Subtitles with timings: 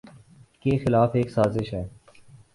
[0.61, 1.87] کے خلاف ایک سازش ہے۔